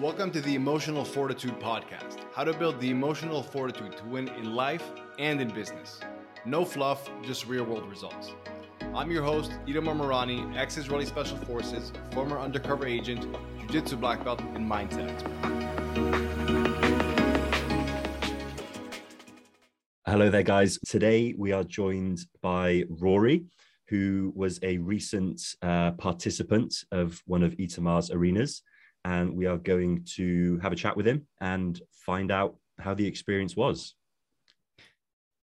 [0.00, 4.54] Welcome to the Emotional Fortitude Podcast how to build the emotional fortitude to win in
[4.54, 4.82] life
[5.18, 6.00] and in business.
[6.46, 8.32] No fluff, just real world results.
[8.94, 14.24] I'm your host, Itamar Marani, ex Israeli Special Forces, former undercover agent, Jiu Jitsu black
[14.24, 15.36] belt, and mindset expert.
[20.06, 20.78] Hello there, guys.
[20.88, 23.44] Today we are joined by Rory,
[23.88, 28.62] who was a recent uh, participant of one of Itamar's arenas
[29.04, 33.06] and we are going to have a chat with him and find out how the
[33.06, 33.94] experience was.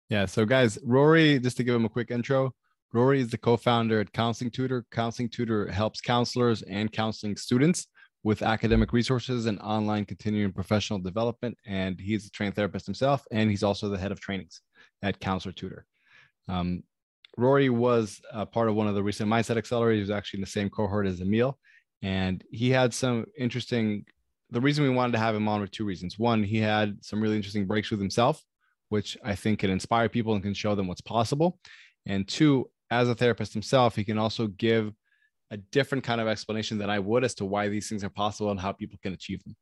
[0.10, 0.26] Yeah.
[0.26, 2.54] So, guys, Rory, just to give him a quick intro,
[2.94, 4.86] Rory is the co founder at Counselling Tutor.
[4.92, 7.88] Counselling Tutor helps counselors and counseling students
[8.24, 11.58] with academic resources and online continuing professional development.
[11.66, 14.62] And he's a trained therapist himself, and he's also the head of trainings
[15.02, 15.86] at Counselor Tutor.
[16.48, 16.84] Um,
[17.38, 19.96] Rory was part of one of the recent Mindset Accelerators.
[19.96, 21.58] He was actually in the same cohort as Emil
[22.02, 24.06] and he had some interesting
[24.52, 26.20] the reason we wanted to have him on were two reasons.
[26.20, 28.44] One he had some really interesting breaks with himself
[28.90, 31.60] which i think can inspire people and can show them what's possible.
[32.06, 34.94] And two as a therapist himself he can also give
[35.52, 38.52] a different kind of explanation than i would as to why these things are possible
[38.52, 39.56] and how people can achieve them.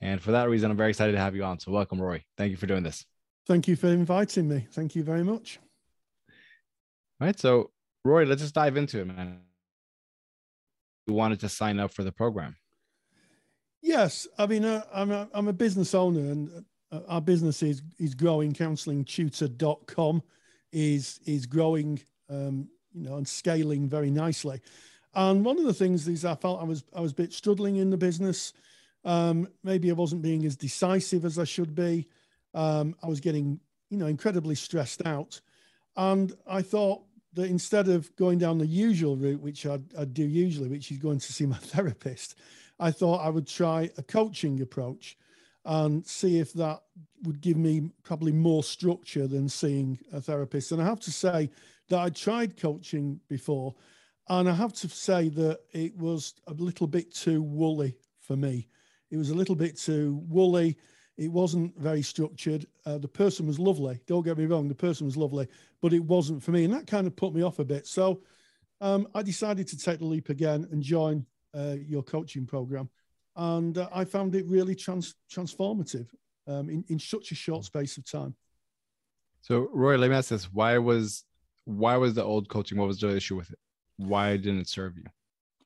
[0.00, 1.60] And for that reason i'm very excited to have you on.
[1.60, 3.04] So welcome rory thank you for doing this.
[3.46, 4.66] Thank you for inviting me.
[4.72, 5.58] Thank you very much.
[7.20, 7.38] All right.
[7.38, 7.70] So
[8.04, 9.38] rory let's just dive into it man
[11.08, 12.56] wanted to sign up for the program?
[13.82, 17.82] Yes, I mean, uh, I'm a, I'm a business owner, and uh, our business is
[17.98, 18.52] is growing.
[18.52, 20.22] Counselingtutor.com
[20.72, 22.00] is is growing,
[22.30, 24.60] um, you know, and scaling very nicely.
[25.14, 27.76] And one of the things is I felt I was I was a bit struggling
[27.76, 28.52] in the business.
[29.04, 32.08] Um, maybe I wasn't being as decisive as I should be.
[32.54, 33.58] Um, I was getting,
[33.90, 35.40] you know, incredibly stressed out,
[35.96, 37.02] and I thought,
[37.34, 40.98] that instead of going down the usual route, which I'd, I'd, do usually, which is
[40.98, 42.36] going to see my therapist,
[42.78, 45.16] I thought I would try a coaching approach
[45.64, 46.82] and see if that
[47.22, 50.72] would give me probably more structure than seeing a therapist.
[50.72, 51.50] And I have to say
[51.88, 53.74] that I tried coaching before,
[54.28, 58.68] and I have to say that it was a little bit too woolly for me.
[59.10, 60.76] It was a little bit too woolly.
[61.22, 62.66] It wasn't very structured.
[62.84, 64.00] Uh, the person was lovely.
[64.06, 65.46] Don't get me wrong, the person was lovely,
[65.80, 66.64] but it wasn't for me.
[66.64, 67.86] And that kind of put me off a bit.
[67.86, 68.22] So
[68.80, 71.24] um, I decided to take the leap again and join
[71.54, 72.90] uh, your coaching program.
[73.36, 76.08] And uh, I found it really trans- transformative
[76.48, 78.34] um, in, in such a short space of time.
[79.42, 81.24] So, Roy, let me ask this: Why was
[81.64, 82.78] why was the old coaching?
[82.78, 83.58] What was the issue with it?
[83.96, 85.04] Why didn't it serve you?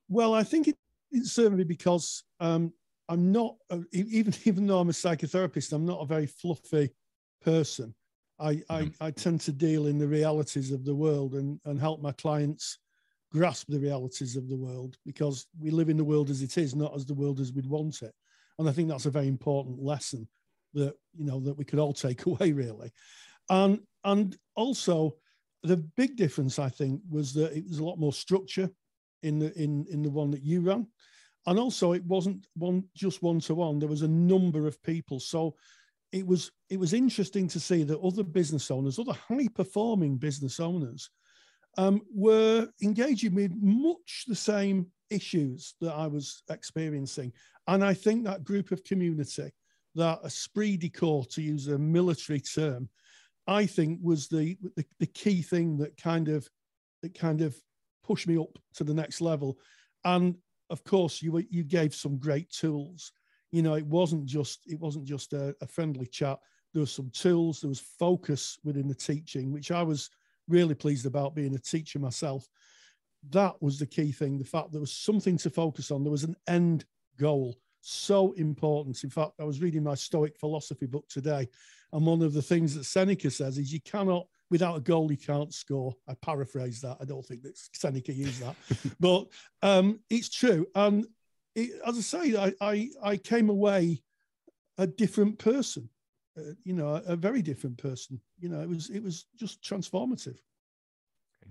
[0.08, 0.76] Well, I think it,
[1.10, 2.72] it served me because um,
[3.08, 3.56] I'm not
[3.92, 6.90] even even though I'm a psychotherapist, I'm not a very fluffy
[7.44, 7.94] person.
[8.38, 9.02] I, I, mm-hmm.
[9.02, 12.78] I tend to deal in the realities of the world and, and help my clients
[13.32, 16.74] grasp the realities of the world because we live in the world as it is,
[16.74, 18.12] not as the world as we'd want it.
[18.58, 20.28] And I think that's a very important lesson
[20.74, 22.92] that you know that we could all take away really.
[23.48, 25.14] And and also
[25.62, 28.70] the big difference I think was that it was a lot more structure
[29.22, 30.86] in the in in the one that you ran
[31.46, 35.20] and also it wasn't one just one to one there was a number of people.
[35.20, 35.54] So
[36.12, 40.60] it was it was interesting to see that other business owners other high performing business
[40.60, 41.10] owners
[41.78, 47.32] um, were engaging with much the same issues that i was experiencing.
[47.68, 49.50] And i think that group of community
[49.94, 52.88] that esprit de corps to use a military term
[53.46, 56.48] i think was the, the the key thing that kind of
[57.02, 57.56] that kind of
[58.06, 59.58] pushed me up to the next level.
[60.04, 60.36] And
[60.70, 63.12] of course, you you gave some great tools.
[63.52, 66.38] You know, it wasn't just it wasn't just a, a friendly chat.
[66.72, 67.60] There was some tools.
[67.60, 70.10] There was focus within the teaching, which I was
[70.48, 72.48] really pleased about being a teacher myself.
[73.30, 74.38] That was the key thing.
[74.38, 76.02] The fact there was something to focus on.
[76.02, 76.84] There was an end
[77.18, 77.56] goal.
[77.80, 79.02] So important.
[79.04, 81.48] In fact, I was reading my Stoic philosophy book today,
[81.92, 85.16] and one of the things that Seneca says is you cannot without a goal you
[85.16, 85.94] can't score.
[86.08, 86.98] I paraphrase that.
[87.00, 88.56] I don't think that Seneca used that,
[89.00, 89.26] but
[89.62, 90.66] um, it's true.
[90.74, 91.06] And
[91.54, 94.02] it, as I say, I, I, I came away
[94.78, 95.88] a different person.
[96.38, 98.20] Uh, you know, a, a, very different person.
[98.38, 100.36] You know, it was it was just transformative.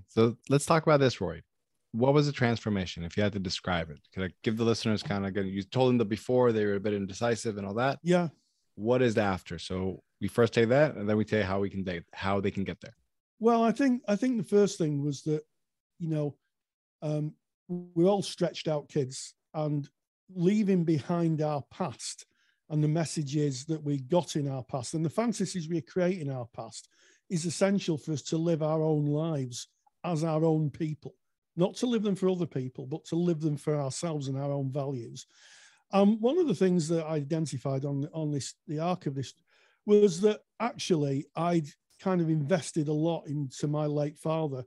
[0.08, 1.42] So let's talk about this, Roy.
[1.92, 3.04] What was the transformation?
[3.04, 5.36] If you had to describe it, could I give the listeners kind of?
[5.46, 7.98] You told them that before they were a bit indecisive and all that.
[8.04, 8.28] Yeah.
[8.75, 9.58] What is the after?
[9.58, 12.40] So we first take that and then we tell you how we can date how
[12.40, 12.96] they can get there.
[13.40, 15.44] Well i think i think the first thing was that
[16.00, 16.36] you know
[17.02, 17.34] um,
[17.68, 19.88] we're all stretched out kids and
[20.34, 22.26] leaving behind our past
[22.70, 26.32] and the messages that we got in our past and the fantasies we create in
[26.32, 26.90] our past
[27.30, 29.68] is essential for us to live our own lives
[30.04, 31.14] as our own people.
[31.56, 34.52] Not to live them for other people but to live them for ourselves and our
[34.52, 35.26] own values.
[35.92, 39.34] Um, one of the things that I identified on on this the arc of this
[39.86, 41.68] was that actually I'd
[42.00, 44.64] kind of invested a lot into my late father,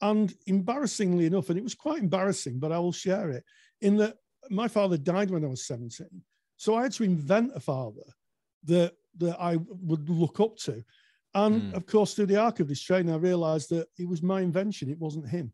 [0.00, 3.44] and embarrassingly enough, and it was quite embarrassing, but I will share it
[3.80, 4.16] in that
[4.50, 6.22] my father died when I was seventeen,
[6.56, 8.04] so I had to invent a father
[8.64, 10.84] that that I would look up to.
[11.34, 11.74] And mm.
[11.74, 14.90] of course, through the arc of this training, I realized that it was my invention,
[14.90, 15.52] it wasn't him.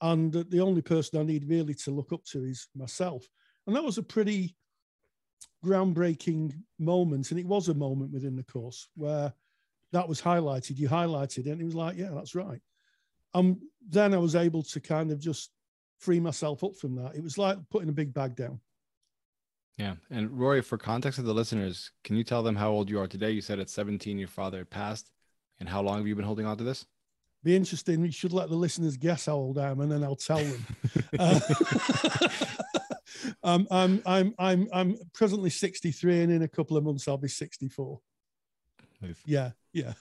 [0.00, 3.26] And that the only person I need really to look up to is myself.
[3.66, 4.54] And that was a pretty
[5.64, 7.30] groundbreaking moment.
[7.30, 9.32] And it was a moment within the course where
[9.92, 10.78] that was highlighted.
[10.78, 12.60] You highlighted it, and it was like, yeah, that's right.
[13.32, 13.58] And
[13.88, 15.50] then I was able to kind of just
[15.98, 17.14] free myself up from that.
[17.14, 18.60] It was like putting a big bag down.
[19.76, 19.94] Yeah.
[20.10, 23.08] And Rory, for context of the listeners, can you tell them how old you are
[23.08, 23.32] today?
[23.32, 25.10] You said at 17 your father had passed.
[25.58, 26.84] And how long have you been holding on to this?
[27.42, 28.00] Be interesting.
[28.00, 30.66] We should let the listeners guess how old I am, and then I'll tell them.
[31.18, 31.40] uh,
[33.42, 37.28] um, I'm I'm I'm I'm presently 63, and in a couple of months I'll be
[37.28, 38.00] 64.
[39.00, 39.16] Nice.
[39.26, 39.92] Yeah, yeah.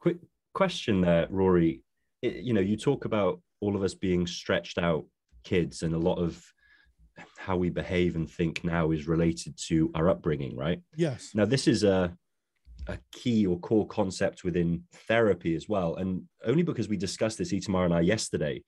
[0.00, 0.18] Quick
[0.52, 1.82] question there, Rory.
[2.22, 5.04] It, you know, you talk about all of us being stretched out
[5.44, 6.42] kids, and a lot of
[7.38, 10.80] how we behave and think now is related to our upbringing, right?
[10.96, 11.30] Yes.
[11.34, 12.16] Now, this is a
[12.86, 15.96] a key or core concept within therapy as well.
[15.96, 18.62] And only because we discussed this, Itamar and I, yesterday.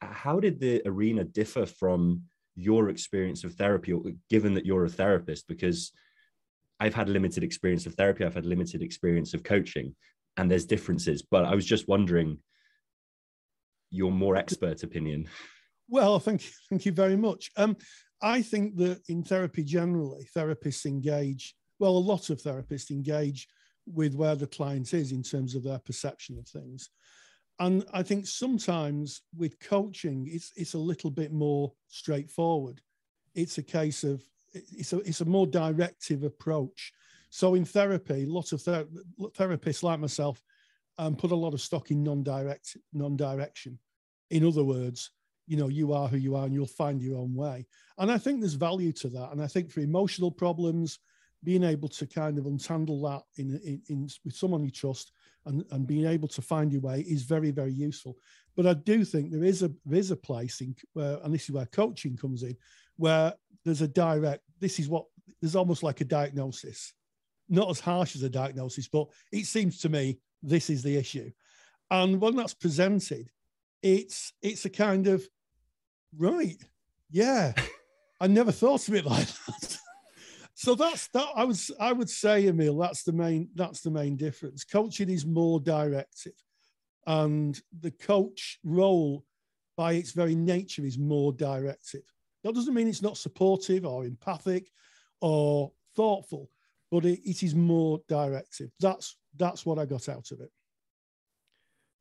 [0.00, 2.22] How did the arena differ from
[2.54, 3.94] your experience of therapy,
[4.30, 5.46] given that you're a therapist?
[5.48, 5.92] Because
[6.78, 9.94] I've had limited experience of therapy, I've had limited experience of coaching,
[10.36, 11.22] and there's differences.
[11.22, 12.38] But I was just wondering
[13.90, 15.28] your more expert opinion.
[15.88, 17.50] Well, thank you, thank you very much.
[17.56, 17.76] Um,
[18.20, 21.54] I think that in therapy generally, therapists engage.
[21.78, 23.46] Well, a lot of therapists engage
[23.86, 26.90] with where the client is in terms of their perception of things.
[27.58, 32.82] And I think sometimes with coaching, it's it's a little bit more straightforward.
[33.34, 34.22] It's a case of
[34.52, 36.92] it's a it's a more directive approach.
[37.30, 38.88] So in therapy, lots of ther-
[39.20, 40.42] therapists like myself
[40.98, 43.78] um, put a lot of stock in non-direct non-direction.
[44.30, 45.10] In other words,
[45.46, 47.66] you know you are who you are and you'll find your own way
[47.98, 50.98] and i think there's value to that and i think for emotional problems
[51.44, 55.12] being able to kind of untangle that in, in, in with someone you trust
[55.46, 58.16] and, and being able to find your way is very very useful.
[58.56, 61.44] But i do think there is a there is a place in where and this
[61.44, 62.56] is where coaching comes in
[62.96, 63.32] where
[63.64, 65.04] there's a direct this is what
[65.40, 66.92] there's almost like a diagnosis.
[67.48, 71.30] Not as harsh as a diagnosis but it seems to me this is the issue.
[71.90, 73.30] And when that's presented
[73.82, 75.26] it's it's a kind of
[76.16, 76.58] right
[77.10, 77.52] yeah.
[78.20, 79.75] I never thought of it like that
[80.66, 84.16] so that's that i was i would say emil that's the main that's the main
[84.16, 86.32] difference coaching is more directive
[87.06, 89.24] and the coach role
[89.76, 92.02] by its very nature is more directive
[92.42, 94.66] that doesn't mean it's not supportive or empathic
[95.20, 96.50] or thoughtful
[96.90, 100.50] but it, it is more directive that's that's what i got out of it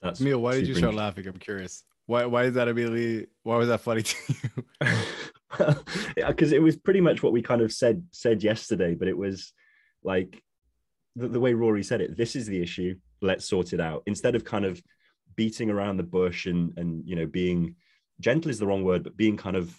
[0.02, 1.26] that's Emil, why did you start laughing?
[1.26, 1.84] I'm curious.
[2.06, 4.64] Why why is that immediately why was that funny to you?
[6.16, 9.54] Because it was pretty much what we kind of said said yesterday, but it was
[10.04, 10.42] like
[11.16, 14.04] the, the way Rory said it, this is the issue, let's sort it out.
[14.06, 14.82] Instead of kind of
[15.36, 17.76] beating around the bush and and you know being
[18.20, 19.76] gentle is the wrong word, but being kind of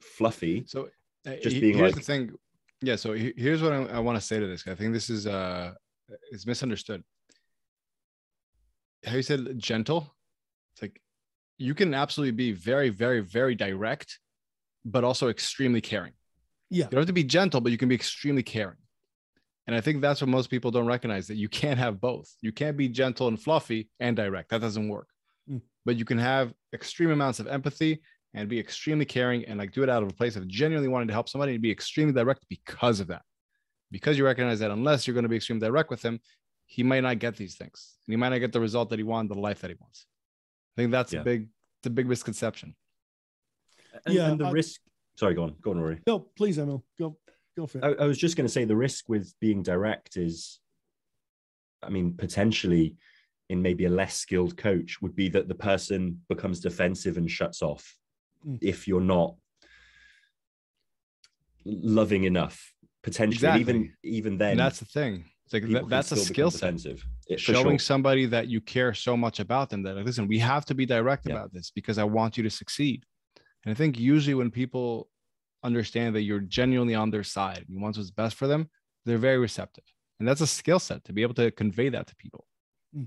[0.00, 0.64] fluffy.
[0.66, 0.88] So
[1.26, 2.32] uh, just being here's like the thing.
[2.80, 4.66] Yeah, so here's what I, I want to say to this.
[4.66, 5.72] I think this is uh
[6.30, 7.02] is misunderstood.
[9.04, 10.14] How you said gentle?
[10.74, 11.00] It's like
[11.58, 14.20] you can absolutely be very, very, very direct,
[14.90, 16.12] but also extremely caring.
[16.70, 16.84] Yeah.
[16.84, 18.76] You don't have to be gentle, but you can be extremely caring.
[19.66, 22.34] And I think that's what most people don't recognize that you can't have both.
[22.40, 24.48] You can't be gentle and fluffy and direct.
[24.50, 25.08] That doesn't work.
[25.50, 25.60] Mm.
[25.84, 28.00] But you can have extreme amounts of empathy
[28.34, 31.08] and be extremely caring and like do it out of a place of genuinely wanting
[31.08, 33.22] to help somebody and be extremely direct because of that.
[33.90, 36.20] Because you recognize that unless you're going to be extremely direct with him,
[36.66, 37.96] he might not get these things.
[38.06, 40.06] And he might not get the result that he wants, the life that he wants.
[40.76, 41.20] I think that's yeah.
[41.20, 41.48] a big,
[41.80, 42.74] it's a big misconception.
[44.06, 44.80] And, yeah, and the I, risk.
[45.16, 46.00] Sorry, go on, go on, Rory.
[46.06, 47.16] No, please, Emil, go,
[47.56, 47.84] go for it.
[47.84, 50.60] I, I was just going to say the risk with being direct is,
[51.82, 52.96] I mean, potentially
[53.48, 57.62] in maybe a less skilled coach would be that the person becomes defensive and shuts
[57.62, 57.96] off
[58.46, 58.58] mm.
[58.60, 59.34] if you're not
[61.64, 63.60] loving enough potentially exactly.
[63.60, 66.78] even even then and that's the thing it's like that, that's a skill set.
[67.36, 67.78] Showing sure.
[67.78, 70.84] somebody that you care so much about them that like, listen, we have to be
[70.84, 71.32] direct yeah.
[71.32, 73.04] about this because I want you to succeed.
[73.64, 75.08] And I think usually when people
[75.62, 78.70] understand that you're genuinely on their side and you want what's best for them,
[79.04, 79.84] they're very receptive.
[80.18, 82.46] And that's a skill set to be able to convey that to people.
[82.94, 83.04] Hmm.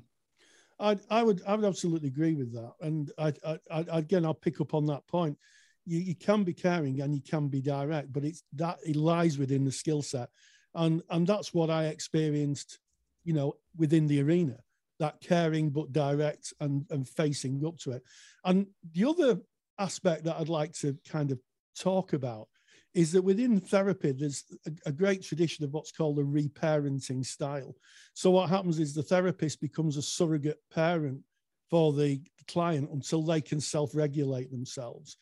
[0.80, 2.74] I, I would I would absolutely agree with that.
[2.82, 5.38] And I, I, I, again, I'll pick up on that point.
[5.86, 9.38] you, you can be caring and you can be direct, but it's that it lies
[9.38, 10.30] within the skill set.
[10.74, 12.80] And and that's what I experienced,
[13.24, 14.58] you know, within the arena,
[15.00, 18.04] that caring but direct and, and facing up to it.
[18.46, 19.40] And the other
[19.82, 21.40] aspect that I'd like to kind of
[21.78, 22.48] talk about
[22.94, 24.44] is that within therapy, there's
[24.86, 27.74] a, great tradition of what's called a reparenting style.
[28.14, 31.22] So what happens is the therapist becomes a surrogate parent
[31.70, 35.16] for the client until they can self-regulate themselves.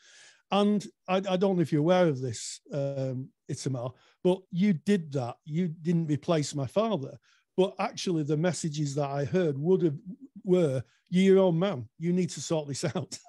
[0.51, 5.12] And I, I, don't know if you're aware of this, um, Itamar, but you did
[5.13, 5.36] that.
[5.46, 7.20] You didn't replace my father.
[7.56, 9.98] But actually, the messages that I heard would have
[10.44, 11.88] were, "You're your own man.
[12.00, 13.20] You need to sort this out."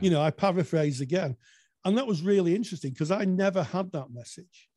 [0.00, 1.36] You know, I paraphrase again,
[1.84, 4.68] and that was really interesting because I never had that message,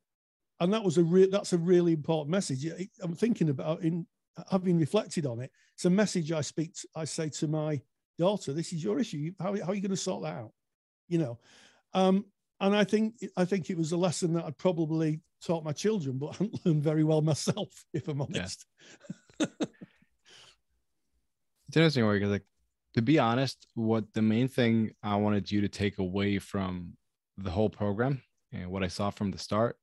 [0.60, 2.66] and that was a real that's a really important message.
[3.02, 4.06] I'm thinking about in
[4.52, 5.52] having reflected on it.
[5.76, 6.74] It's a message I speak.
[6.76, 7.82] To, I say to my
[8.18, 9.32] daughter, "This is your issue.
[9.40, 10.52] How, how are you going to sort that out?"
[11.08, 11.40] You know,
[11.94, 12.26] um,
[12.60, 16.18] and I think I think it was a lesson that I'd probably taught my children,
[16.18, 18.66] but I hadn't learned very well myself, if I'm honest.
[19.40, 19.48] Yeah.
[21.68, 22.46] it's interesting because, like,
[22.94, 26.94] to be honest, what the main thing I wanted you to take away from
[27.38, 29.78] the whole program and what I saw from the start,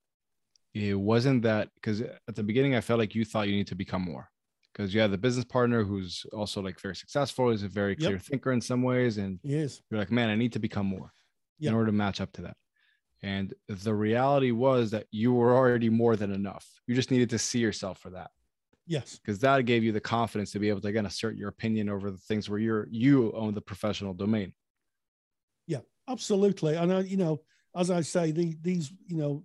[0.75, 3.77] it wasn't that because at the beginning I felt like you thought you need to
[3.77, 4.29] become more
[4.73, 8.13] because you have the business partner who's also like very successful, is a very clear
[8.13, 8.23] yep.
[8.23, 11.13] thinker in some ways, and yes, you're like, man, I need to become more
[11.59, 11.71] yep.
[11.71, 12.57] in order to match up to that.
[13.23, 16.69] And the reality was that you were already more than enough.
[16.87, 18.31] You just needed to see yourself for that.
[18.87, 19.19] Yes.
[19.19, 22.11] Because that gave you the confidence to be able to again assert your opinion over
[22.11, 24.53] the things where you're you own the professional domain.
[25.67, 26.75] Yeah, absolutely.
[26.75, 27.41] And I, you know,
[27.75, 29.45] as I say, the, these, you know,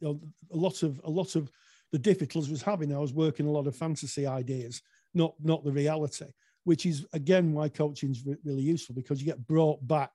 [0.00, 0.20] you know,
[0.52, 1.50] a lot of a lot of
[1.92, 2.94] the difficulties was having.
[2.94, 4.80] I was working a lot of fantasy ideas,
[5.12, 6.26] not not the reality,
[6.64, 10.10] which is again why coaching is really useful because you get brought back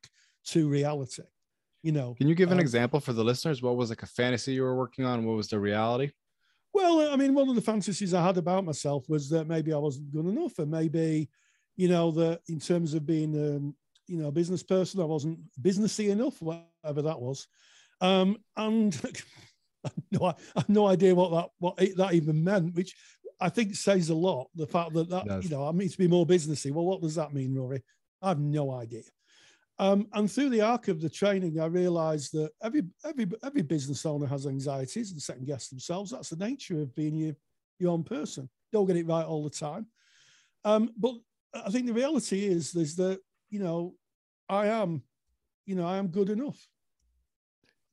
[0.45, 1.23] to reality
[1.83, 4.07] you know can you give an um, example for the listeners what was like a
[4.07, 6.11] fantasy you were working on what was the reality
[6.73, 9.77] well i mean one of the fantasies i had about myself was that maybe i
[9.77, 11.29] wasn't good enough and maybe
[11.75, 13.75] you know that in terms of being um,
[14.07, 17.47] you know a business person i wasn't businessy enough whatever that was
[18.01, 18.99] um, and
[20.11, 22.95] no, I have no idea what that what that even meant, which
[23.39, 24.47] I think says a lot.
[24.55, 26.71] The fact that that you know I mean to be more businessy.
[26.71, 27.83] Well, what does that mean, Rory?
[28.21, 29.01] I have no idea.
[29.79, 34.05] Um, and through the arc of the training, I realized that every every every business
[34.05, 36.11] owner has anxieties and second guess themselves.
[36.11, 37.35] That's the nature of being your,
[37.79, 38.49] your own person.
[38.73, 39.87] Don't get it right all the time.
[40.65, 41.15] Um, but
[41.53, 43.19] I think the reality is is that
[43.49, 43.95] you know
[44.49, 45.01] I am,
[45.65, 46.59] you know, I am good enough.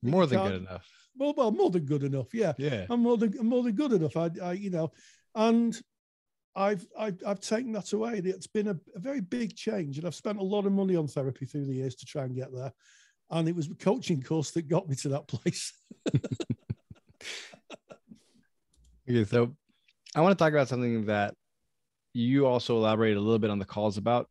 [0.01, 0.89] More than good enough.
[1.15, 2.33] Well, well, more than good enough.
[2.33, 2.85] Yeah, yeah.
[2.89, 4.17] I'm more than I'm more than good enough.
[4.17, 4.91] I, I you know,
[5.35, 5.79] and
[6.57, 8.19] I've, I've, I've taken that away.
[8.25, 11.07] It's been a, a, very big change, and I've spent a lot of money on
[11.07, 12.73] therapy through the years to try and get there.
[13.29, 15.73] And it was a coaching course that got me to that place.
[19.07, 19.55] okay, so
[20.15, 21.35] I want to talk about something that
[22.13, 24.27] you also elaborated a little bit on the calls about.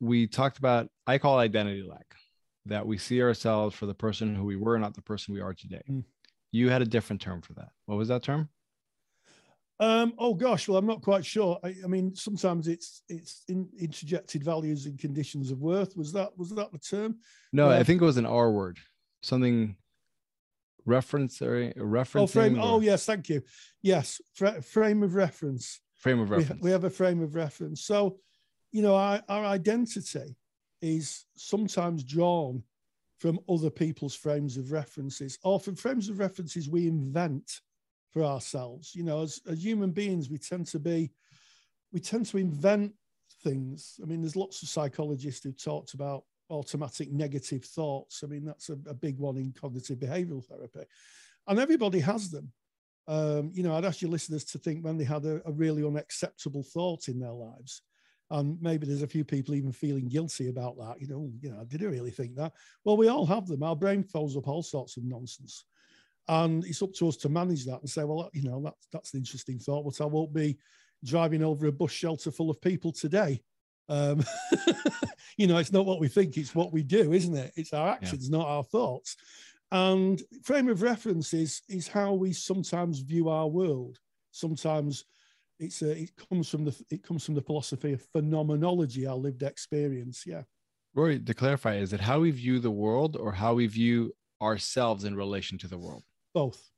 [0.00, 2.14] We talked about I call identity lack,
[2.66, 5.52] that we see ourselves for the person who we were, not the person we are
[5.52, 5.82] today.
[5.90, 6.04] Mm.
[6.50, 7.68] You had a different term for that.
[7.84, 8.48] What was that term?
[9.80, 11.58] Um, oh gosh, well, I'm not quite sure.
[11.64, 15.96] I, I mean, sometimes it's it's in, introjected values and conditions of worth.
[15.96, 17.16] Was that was that the term?
[17.52, 18.78] No, uh, I think it was an R word,
[19.22, 19.76] something
[20.86, 22.30] reference or reference.
[22.30, 22.58] Oh, frame.
[22.58, 22.62] Or...
[22.64, 23.42] Oh, yes, thank you.
[23.82, 25.80] Yes, Fra- frame of reference.
[25.96, 26.62] Frame of reference.
[26.62, 27.82] We, we, have a frame of reference.
[27.82, 28.18] So,
[28.72, 30.36] you know, our, our identity
[30.82, 32.62] is sometimes drawn
[33.18, 37.60] from other people's frames of references, or from frames of references we invent
[38.14, 38.94] for ourselves.
[38.94, 41.10] You know, as, as human beings, we tend to be,
[41.92, 42.94] we tend to invent
[43.42, 44.00] things.
[44.02, 48.22] I mean, there's lots of psychologists who've talked about automatic negative thoughts.
[48.22, 50.84] I mean, that's a, a big one in cognitive behavioral therapy.
[51.48, 52.52] And everybody has them.
[53.06, 55.84] Um, you know, I'd ask your listeners to think when they had a, a really
[55.84, 57.82] unacceptable thought in their lives.
[58.30, 61.00] And maybe there's a few people even feeling guilty about that.
[61.00, 62.52] You know, you know, did I really think that?
[62.84, 63.62] Well, we all have them.
[63.62, 65.64] Our brain throws up all sorts of nonsense.
[66.28, 69.12] And it's up to us to manage that and say, well, you know, that's that's
[69.14, 70.58] an interesting thought, but I won't be
[71.04, 73.42] driving over a bus shelter full of people today.
[73.88, 74.24] Um,
[75.36, 77.52] you know, it's not what we think, it's what we do, isn't it?
[77.56, 78.38] It's our actions, yeah.
[78.38, 79.16] not our thoughts.
[79.70, 83.98] And frame of reference is, is how we sometimes view our world.
[84.30, 85.04] Sometimes
[85.58, 89.42] it's a, it comes from the it comes from the philosophy of phenomenology, our lived
[89.42, 90.24] experience.
[90.26, 90.42] Yeah.
[90.94, 95.04] Rory, to clarify, is it how we view the world or how we view ourselves
[95.04, 96.04] in relation to the world?
[96.34, 96.70] Both.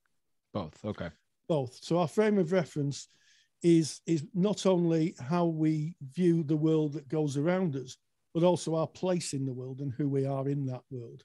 [0.53, 0.85] Both.
[0.85, 1.11] Okay.
[1.49, 1.79] Both.
[1.83, 3.09] So our frame of reference
[3.63, 7.97] is is not only how we view the world that goes around us,
[8.35, 11.25] but also our place in the world and who we are in that world.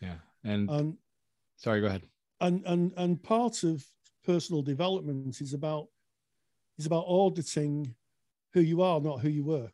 [0.00, 0.16] Yeah.
[0.44, 0.96] And, And
[1.56, 2.02] sorry, go ahead.
[2.40, 3.84] and and and part of
[4.24, 5.88] personal development is about
[6.78, 7.94] is about auditing
[8.52, 9.70] who you are, not who you were.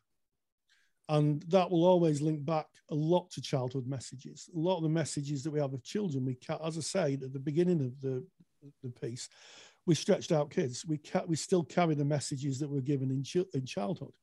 [1.09, 4.49] And that will always link back a lot to childhood messages.
[4.55, 7.13] A lot of the messages that we have of children, we ca- as I say
[7.15, 8.25] at the beginning of the
[8.81, 9.27] the piece,
[9.85, 10.85] we stretched out kids.
[10.85, 14.13] We ca- we still carry the messages that were given in chi- in childhood,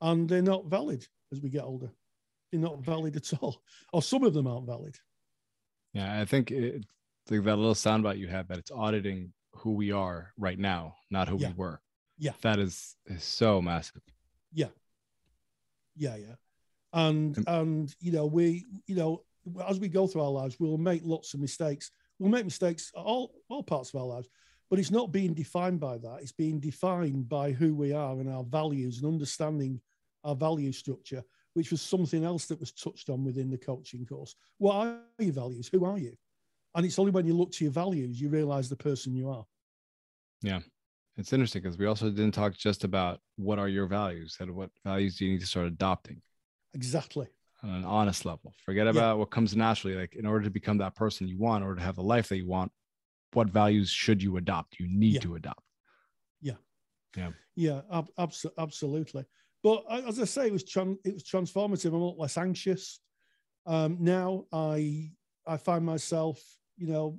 [0.00, 1.92] and they're not valid as we get older.
[2.50, 4.96] They're not valid at all, or some of them aren't valid.
[5.92, 6.84] Yeah, I think it,
[7.30, 11.28] like that little soundbite you had that it's auditing who we are right now, not
[11.28, 11.48] who Yeah.
[11.50, 11.80] we were.
[12.18, 12.32] Yeah.
[12.42, 14.02] That is is so massive.
[14.52, 14.70] Yeah,
[15.96, 16.34] yeah, yeah.
[16.92, 19.22] And And- you know we you know
[19.68, 21.90] as we go through our lives, we'll make lots of mistakes.
[22.18, 24.28] We'll make mistakes all all parts of our lives,
[24.70, 26.20] but it's not being defined by that.
[26.22, 29.80] It's being defined by who we are and our values and understanding
[30.24, 31.22] our value structure,
[31.54, 34.34] which was something else that was touched on within the coaching course.
[34.58, 35.68] What are your values?
[35.68, 36.16] Who are you?
[36.74, 39.46] And it's only when you look to your values you realize the person you are.
[41.16, 44.70] It's interesting because we also didn't talk just about what are your values and what
[44.84, 46.20] values do you need to start adopting
[46.74, 47.26] Exactly.
[47.62, 48.52] on an honest level.
[48.64, 49.96] Forget about what comes naturally.
[49.96, 52.36] Like in order to become that person you want, or to have the life that
[52.36, 52.70] you want,
[53.32, 54.78] what values should you adopt?
[54.78, 55.20] You need Yeah.
[55.20, 55.62] to adopt.
[57.58, 59.24] Yeah, ab- abso- absolutely.
[59.62, 61.86] But as I say, it was tran- it was transformative.
[61.86, 63.00] I'm a lot less anxious
[63.64, 64.44] um, now.
[64.52, 65.10] I
[65.46, 66.38] I find myself,
[66.76, 67.18] you know,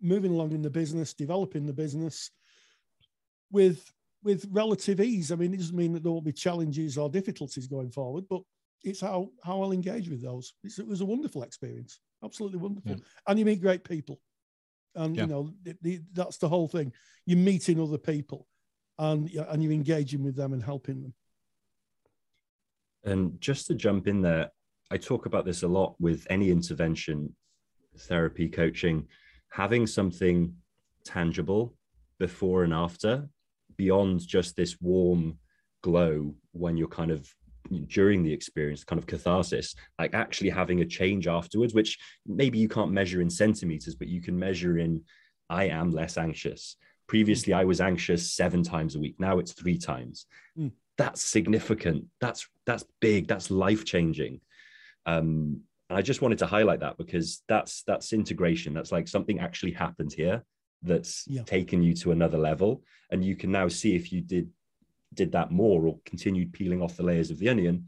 [0.00, 2.32] moving along in the business, developing the business
[3.50, 3.90] with
[4.22, 5.30] with relative ease.
[5.30, 8.42] I mean, it doesn't mean that there won't be challenges or difficulties going forward, but
[8.82, 10.54] it's how how I'll engage with those.
[10.64, 12.96] It's, it was a wonderful experience, absolutely wonderful, Yeah.
[13.28, 14.20] and you meet great people,
[14.94, 15.22] and Yeah.
[15.22, 16.92] you know the, the, that's the whole thing.
[17.26, 18.46] You're meeting other people
[18.98, 21.14] and and you're engaging with them and helping them.
[23.04, 24.50] And just to jump in there,
[24.90, 27.34] I talk about this a lot with any intervention,
[27.98, 29.06] therapy, coaching,
[29.50, 30.54] having something
[31.04, 31.76] tangible
[32.18, 33.28] before and after,
[33.76, 35.38] beyond just this warm
[35.82, 37.28] glow when you're kind of
[37.88, 42.68] during the experience, kind of catharsis, like actually having a change afterwards, which maybe you
[42.68, 45.02] can't measure in centimeters, but you can measure in
[45.48, 46.76] I am less anxious.
[47.06, 49.16] Previously, I was anxious seven times a week.
[49.18, 50.26] Now it's three times.
[50.58, 50.72] Mm.
[50.98, 52.06] That's significant.
[52.20, 53.28] That's that's big.
[53.28, 54.40] That's life changing.
[55.04, 58.74] Um, and I just wanted to highlight that because that's that's integration.
[58.74, 60.42] That's like something actually happened here
[60.82, 61.42] that's Yeah.
[61.42, 64.50] taken you to another level, and you can now see if you did
[65.14, 67.86] did that more or continued peeling off the layers of the onion,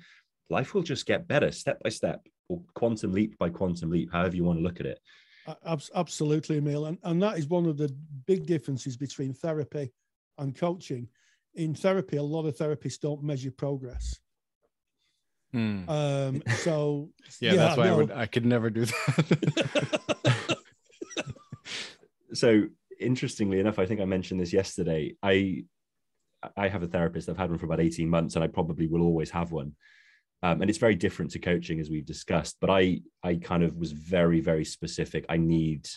[0.49, 4.35] life will just get better step by step or quantum leap by quantum leap, however
[4.37, 4.99] you want to look at it.
[5.65, 7.95] Absolutely, Emil, and and that is one of the
[8.27, 9.93] big differences between therapy
[10.39, 11.09] and coaching.
[11.55, 14.21] In therapy, a lot of therapists don't measure progress.
[15.53, 15.89] Hmm.
[15.89, 20.59] Um, so yeah, that's why I would I could never do that.
[22.35, 22.65] so
[22.99, 25.15] interestingly enough, I think I mentioned this yesterday.
[25.23, 25.65] I
[26.57, 27.29] I have a therapist.
[27.29, 29.75] I've had one for about 18 months, and I probably will always have one.
[30.43, 32.57] Um, and it's very different to coaching as we've discussed.
[32.61, 35.27] But I I kind of was very, very specific.
[35.29, 35.89] I need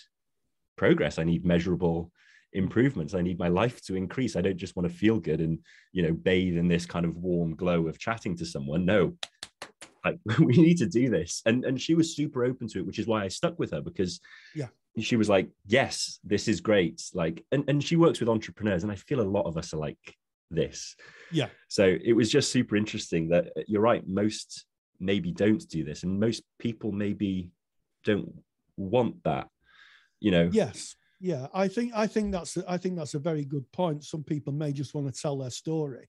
[0.78, 1.20] progress.
[1.20, 2.12] I need measurable
[2.54, 3.14] improvements.
[3.14, 4.36] I need my life to increase.
[4.36, 5.60] I don't just want to feel good and
[5.94, 8.86] you know bathe in this kind of warm glow of chatting to someone.
[8.86, 9.16] No,
[10.04, 11.42] like we need to do this.
[11.46, 13.82] And and she was super open to it, which is why I stuck with her
[13.82, 14.20] because
[14.56, 14.68] Yeah.
[15.00, 17.02] She was like, yes, this is great.
[17.14, 19.78] Like, and, and she works with entrepreneurs, and I feel a lot of us are
[19.78, 20.16] like
[20.50, 20.96] this.
[21.32, 21.48] Yeah.
[21.70, 24.06] So it was just super interesting that uh, you're right.
[24.06, 24.66] Most
[25.00, 27.52] maybe don't do this, and most people maybe
[28.04, 28.32] don't
[28.78, 29.48] want that.
[30.20, 30.50] You know.
[30.52, 34.04] yes, yeah, I think I think that's I think that's a very good point.
[34.04, 36.08] Some people may just want to tell their story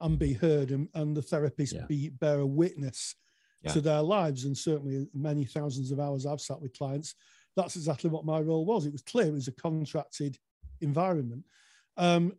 [0.00, 1.86] and be heard, and, and the therapist Yeah.
[1.86, 3.14] be bear a witness
[3.62, 3.72] Yeah.
[3.72, 4.44] to their lives.
[4.44, 7.14] And certainly, many thousands of hours I've sat with clients,
[7.56, 8.86] that's exactly what my role was.
[8.86, 10.38] It was clear it was a contracted
[10.80, 11.44] environment,
[11.96, 12.32] um,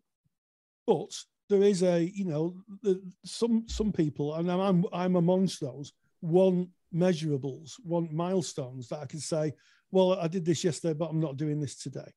[0.86, 1.12] but
[1.50, 6.70] there is a you know the, some some people, and I'm I'm amongst those want
[6.94, 9.54] measurables, want milestones that I can say,
[9.92, 12.12] well, I did this yesterday, but I'm not doing this today.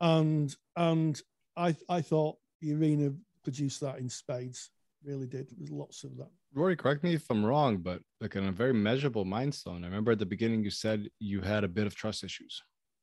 [0.00, 1.20] And and
[1.56, 2.38] I I thought
[2.72, 4.70] arena produced that in spades,
[5.06, 5.48] really did.
[5.56, 6.28] There's lots of that.
[6.54, 9.84] Rory, correct me if I'm wrong, but like in a very measurable milestone.
[9.84, 12.62] I remember at the beginning you said you had a bit of trust issues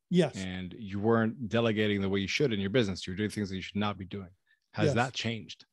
[0.09, 0.35] Yes.
[0.35, 3.07] and you weren't delegating the way you should in your business.
[3.07, 4.29] You're doing things that you should not be doing.
[4.73, 4.95] Has Yes.
[4.95, 5.65] that changed?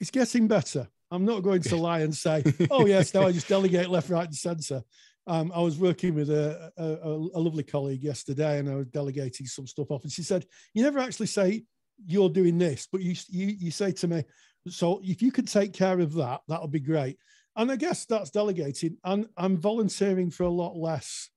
[0.00, 0.88] It's getting better.
[1.10, 4.26] I'm not going to lie and say, oh, yes, now I just delegate left, right,
[4.26, 4.82] and center.
[5.28, 8.86] Um, I was working with a, a, a- a lovely colleague yesterday and I was
[8.86, 10.04] delegating some stuff off.
[10.04, 11.64] And she said, You never actually say
[12.06, 14.22] you're doing this, but you, you, you say to me,
[14.68, 17.18] So if you could take care of that, that would be great.
[17.56, 18.96] And I guess that's delegating.
[19.04, 21.30] And I'm volunteering for a lot less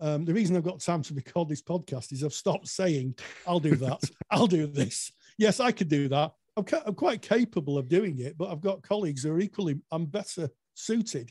[0.00, 3.14] Um, the reason I've got time to record this podcast is I've stopped saying,
[3.46, 5.12] I'll do that, I'll do this.
[5.38, 6.32] Yes, I could do that.
[6.56, 9.80] I'm, ca- I'm, quite capable of doing it, but I've got colleagues who are equally,
[9.92, 11.30] I'm better suited.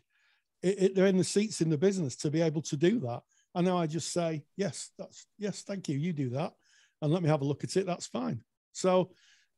[0.63, 3.23] It, it, they're in the seats in the business to be able to do that.
[3.53, 5.97] And now I just say, yes, that's, yes, thank you.
[5.97, 6.53] You do that.
[7.01, 7.85] And let me have a look at it.
[7.85, 8.41] That's fine.
[8.71, 9.11] So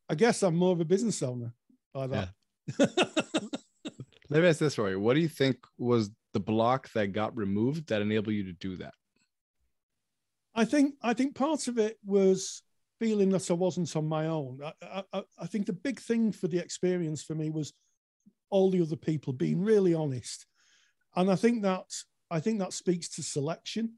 [0.10, 1.54] I guess I'm more of a business owner
[1.94, 2.30] by that.
[2.80, 2.86] Yeah.
[4.30, 5.00] Let me ask this for you.
[5.00, 8.78] What do you think was the block that got removed that enabled you to do
[8.78, 8.94] that?
[10.56, 12.62] I think I think part of it was
[13.00, 14.60] feeling that I wasn't on my own.
[14.82, 17.74] I, I, I, think the big thing for the experience for me was
[18.50, 20.46] all the other people being really honest,
[21.16, 21.86] and I think that
[22.30, 23.94] I think that speaks to selection,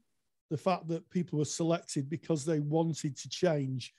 [0.50, 3.92] the fact that people were selected because they wanted to change,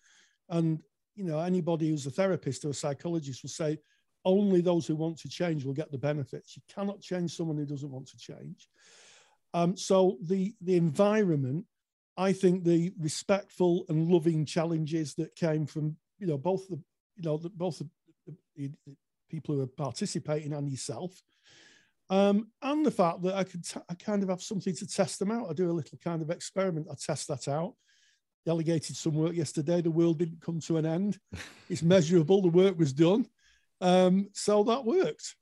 [0.50, 0.80] and
[1.18, 3.78] you know anybody who's a therapist or a psychologist will say
[4.24, 6.56] only those who want to change will get the benefits.
[6.56, 8.70] You cannot change someone who doesn't want to change.
[9.54, 11.66] Um, so the the environment
[12.18, 16.80] I think the respectful and loving challenges that came from you know both the
[17.16, 17.90] you know the, both the,
[18.56, 18.96] the, the,
[19.30, 21.22] people who are participating and yourself,
[22.10, 25.20] um, and the fact that I could t- I kind of have something to test
[25.20, 25.50] them out.
[25.50, 26.88] I do a little kind of experiment.
[26.90, 27.74] I test that out.
[28.48, 29.82] Delegated some work yesterday.
[29.82, 31.20] The world didn't come to an end.
[31.70, 32.42] It's measurable.
[32.42, 33.28] The work was done,
[33.82, 35.36] um, so that worked.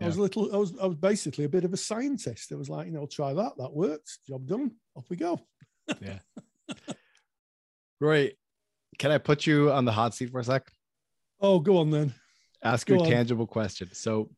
[0.00, 0.06] Yeah.
[0.06, 0.52] I was a little.
[0.52, 0.74] I was.
[0.82, 2.50] I was basically a bit of a scientist.
[2.50, 3.52] It was like, you know, try that.
[3.58, 4.18] That worked.
[4.26, 4.72] Job done.
[4.96, 5.40] Off we go
[6.00, 6.18] yeah.
[8.00, 8.32] Roy,
[8.98, 10.68] can I put you on the hot seat for a sec?
[11.40, 12.12] Oh, go on then.
[12.64, 13.08] Ask go your on.
[13.10, 13.88] tangible question.
[13.92, 14.30] So,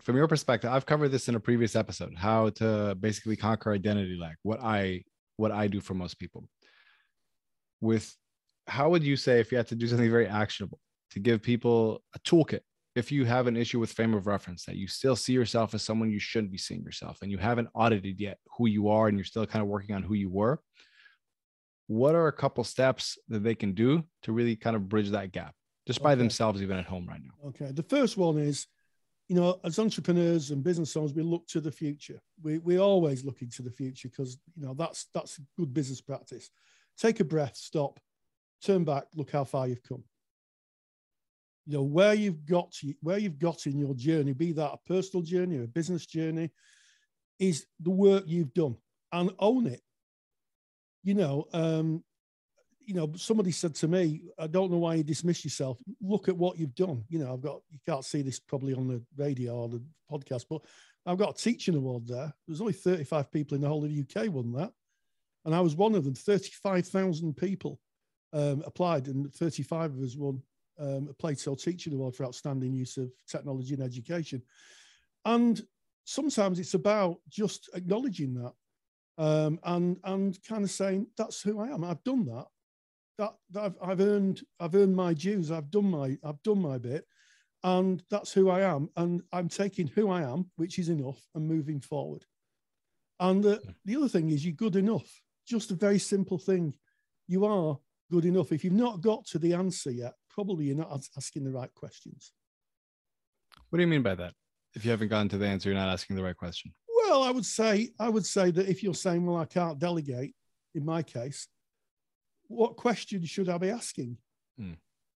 [0.00, 4.16] from your perspective, I've covered this in a previous episode, how to basically conquer identity
[4.16, 5.02] lag, what I
[5.38, 6.48] what I do for most people.
[7.82, 8.16] With
[8.66, 10.78] how would you say if you had to do something very actionable
[11.10, 12.60] to give people a toolkit
[12.94, 15.82] if you have an issue with frame of reference that you still see yourself as
[15.82, 19.16] someone you shouldn't be seeing yourself and you haven't audited yet who you are and
[19.16, 20.60] you're still kind of working on who you were
[21.86, 25.32] what are a couple steps that they can do to really kind of bridge that
[25.32, 25.54] gap
[25.86, 27.48] just by themselves even at home right now?
[27.48, 28.66] Okay the first one is
[29.28, 32.20] you know as entrepreneurs and business owners we look to the future.
[32.42, 36.50] We, we always look into the future because you know that's that's good business practice
[36.98, 38.00] take a breath stop
[38.64, 40.02] turn back look how far you've come
[41.66, 45.22] you know where you've got where you've got in your journey be that a personal
[45.22, 46.50] journey or a business journey
[47.38, 48.76] is the work you've done
[49.12, 49.82] and own it
[51.02, 52.02] you know, um,
[52.84, 55.78] you know, somebody said to me, I don't know why you dismiss yourself.
[56.00, 57.04] Look at what you've done.
[57.08, 60.46] You know, I've got, you can't see this probably on the radio or the podcast,
[60.50, 60.62] but
[61.06, 62.32] I've got a teaching award there.
[62.46, 64.72] There's only 35 people in the whole of the UK won that.
[65.44, 66.14] And I was one of them.
[66.14, 67.80] 35,000 people
[68.32, 70.42] um, applied, and 35 of us won
[70.78, 74.42] um, a Plato Teaching Award for outstanding use of technology in education.
[75.24, 75.60] And
[76.04, 78.52] sometimes it's about just acknowledging that
[79.18, 81.84] um, and and kind of saying that's who I am.
[81.84, 82.46] I've done that.
[83.18, 85.50] That, that I've, I've earned I've earned my dues.
[85.50, 87.06] I've done my I've done my bit,
[87.62, 88.88] and that's who I am.
[88.96, 92.24] And I'm taking who I am, which is enough, and moving forward.
[93.20, 95.22] And the, the other thing is you're good enough.
[95.52, 96.74] Just a very simple thing.
[97.28, 97.78] You are
[98.10, 98.52] good enough.
[98.52, 102.32] If you've not got to the answer yet, probably you're not asking the right questions.
[103.68, 104.32] What do you mean by that?
[104.74, 106.72] If you haven't gotten to the answer, you're not asking the right question.
[106.88, 110.34] Well, I would say I would say that if you're saying, "Well, I can't delegate,"
[110.74, 111.48] in my case,
[112.48, 114.16] what question should I be asking?
[114.58, 114.72] Hmm.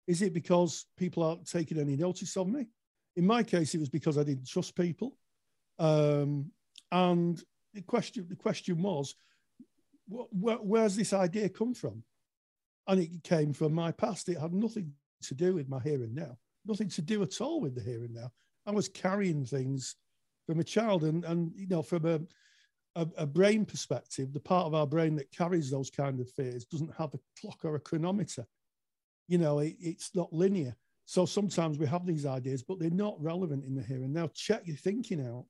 [0.08, 2.66] Is it because people aren't taking any notice of me?
[3.14, 5.16] In my case, it was because I didn't trust people,
[5.78, 6.50] um,
[6.90, 7.40] and
[7.72, 9.14] the question the question was,
[10.08, 12.02] wh- where's this idea come from?
[12.86, 14.28] And it came from my past.
[14.28, 16.36] It had nothing to do with my here and now,
[16.66, 18.30] nothing to do at all with the here and now.
[18.66, 19.96] I was carrying things
[20.46, 21.04] from a child.
[21.04, 22.20] And, and you know, from a,
[23.00, 26.64] a, a, brain perspective, the part of our brain that carries those kind of fears
[26.64, 28.46] doesn't have a clock or a chronometer.
[29.28, 30.76] You know, it, it's not linear.
[31.06, 34.30] So sometimes we have these ideas, but they're not relevant in the here and now.
[34.34, 35.46] Check your thinking out.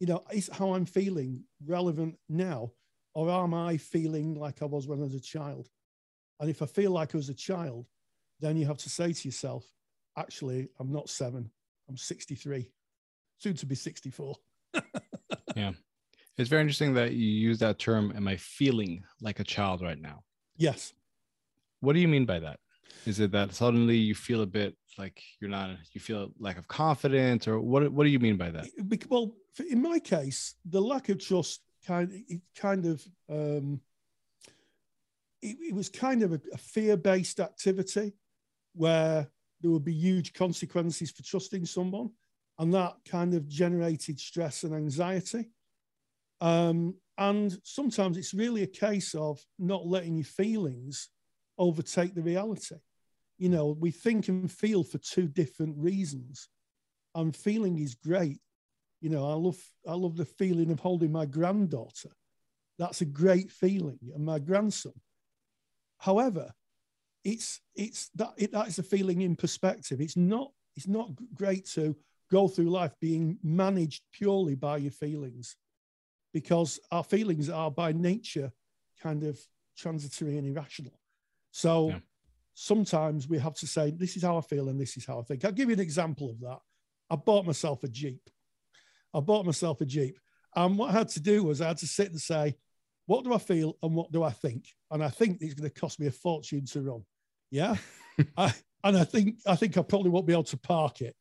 [0.00, 2.72] You know, is how I'm feeling relevant now,
[3.14, 5.68] or am I feeling like I was when I was a child?
[6.40, 7.86] And if I feel like I was a child,
[8.40, 9.64] then you have to say to yourself,
[10.18, 11.50] actually, I'm not seven,
[11.88, 12.68] I'm 63
[13.38, 14.36] soon to be 64.
[15.56, 15.72] yeah.
[16.36, 20.00] It's very interesting that you use that term, am I feeling like a child right
[20.00, 20.24] now?
[20.56, 20.92] Yes.
[21.80, 22.58] What do you mean by that?
[23.06, 26.58] Is it that suddenly you feel a bit like you're not, you feel a lack
[26.58, 27.90] of confidence, or what?
[27.92, 28.66] What do you mean by that?
[29.08, 29.34] Well,
[29.70, 33.80] in my case, the lack of trust kind, it kind of, um,
[35.42, 38.12] it, it was kind of a, a fear-based activity
[38.74, 39.28] where
[39.60, 42.10] there would be huge consequences for trusting someone
[42.58, 45.50] and that kind of generated stress and anxiety.
[46.40, 51.10] Um, And sometimes it's really a case of not letting your feelings
[51.56, 52.80] overtake the reality.
[53.38, 56.48] You know, we think and feel for two different reasons.
[57.14, 58.40] And feeling is great.
[59.04, 62.08] You know, I love I love the feeling of holding my granddaughter.
[62.78, 64.94] That's a great feeling, and my grandson.
[65.98, 66.50] However,
[67.22, 70.00] it's it's that it, that is a feeling in perspective.
[70.00, 71.94] It's not it's not great to
[72.30, 75.54] go through life being managed purely by your feelings
[76.32, 78.50] because our feelings are by nature
[79.02, 79.38] kind of
[79.76, 80.98] transitory and irrational.
[81.50, 81.98] So yeah.
[82.54, 85.24] sometimes we have to say, this is how I feel and this is how I
[85.24, 85.44] think.
[85.44, 86.60] I'll give you an example of that.
[87.10, 88.30] I bought myself a Jeep.
[89.14, 90.18] I bought myself a Jeep.
[90.56, 92.56] And what I had to do was I had to sit and say,
[93.06, 94.66] what do I feel and what do I think?
[94.90, 97.04] And I think it's going to cost me a fortune to run.
[97.50, 97.76] Yeah.
[98.36, 101.14] I, and I think I think I probably won't be able to park it.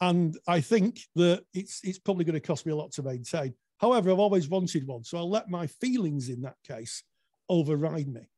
[0.00, 3.54] And I think that it's it's probably going to cost me a lot to maintain.
[3.78, 7.02] However, I've always wanted one, so I'll let my feelings in that case
[7.48, 8.28] override me.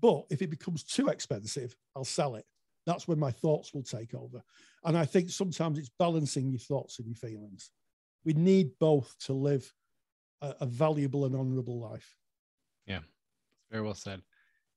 [0.00, 2.44] But if it becomes too expensive, I'll sell it.
[2.86, 4.42] That's when my thoughts will take over.
[4.84, 7.70] And I think sometimes it's balancing your thoughts and your feelings.
[8.24, 9.72] We need both to live
[10.40, 12.16] a, a valuable and honorable life.
[12.86, 13.00] Yeah,
[13.70, 14.22] very well said.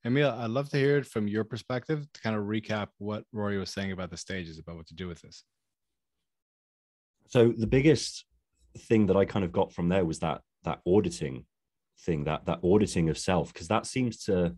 [0.06, 3.58] Emil, I'd love to hear it from your perspective to kind of recap what Rory
[3.58, 5.44] was saying about the stages, about what to do with this.
[7.28, 8.26] So the biggest
[8.78, 11.46] thing that I kind of got from there was that that auditing
[12.00, 14.56] thing, that that auditing of self, because that seems to